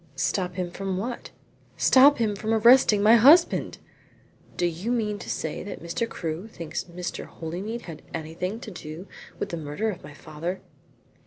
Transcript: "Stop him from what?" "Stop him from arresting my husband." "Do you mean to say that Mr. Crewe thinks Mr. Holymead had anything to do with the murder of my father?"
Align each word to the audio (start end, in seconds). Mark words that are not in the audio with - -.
"Stop 0.15 0.55
him 0.55 0.71
from 0.71 0.97
what?" 0.97 1.29
"Stop 1.77 2.17
him 2.17 2.35
from 2.35 2.55
arresting 2.55 3.03
my 3.03 3.17
husband." 3.17 3.77
"Do 4.57 4.65
you 4.65 4.91
mean 4.91 5.19
to 5.19 5.29
say 5.29 5.61
that 5.61 5.83
Mr. 5.83 6.09
Crewe 6.09 6.47
thinks 6.47 6.85
Mr. 6.85 7.25
Holymead 7.27 7.83
had 7.83 8.01
anything 8.11 8.59
to 8.61 8.71
do 8.71 9.07
with 9.37 9.49
the 9.49 9.57
murder 9.57 9.91
of 9.91 10.01
my 10.03 10.15
father?" 10.15 10.59